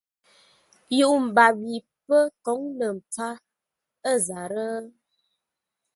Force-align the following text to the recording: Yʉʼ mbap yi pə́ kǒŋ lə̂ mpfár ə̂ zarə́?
Yʉʼ 0.97 1.15
mbap 1.27 1.55
yi 1.69 1.77
pə́ 2.05 2.21
kǒŋ 2.43 2.59
lə̂ 2.77 2.89
mpfár 2.97 3.35
ə̂ 4.09 4.15
zarə́? 4.25 4.75